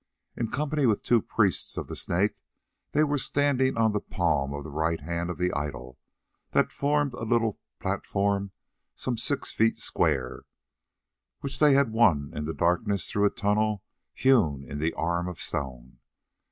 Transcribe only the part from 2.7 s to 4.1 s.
they were standing on the